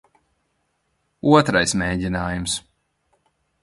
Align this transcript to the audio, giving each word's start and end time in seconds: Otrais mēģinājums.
Otrais 1.35 1.77
mēģinājums. 1.85 2.61